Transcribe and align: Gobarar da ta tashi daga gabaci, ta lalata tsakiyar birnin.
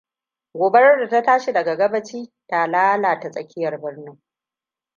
Gobarar 0.59 0.99
da 0.99 1.09
ta 1.09 1.23
tashi 1.23 1.53
daga 1.53 1.75
gabaci, 1.75 2.31
ta 2.47 2.67
lalata 2.67 3.31
tsakiyar 3.31 3.79
birnin. 3.81 4.21